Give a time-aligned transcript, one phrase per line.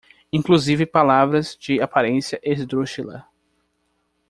[0.33, 3.23] inclusive palavras de aparência esdrúxula